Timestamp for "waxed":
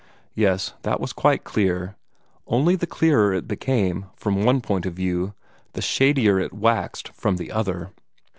6.53-7.09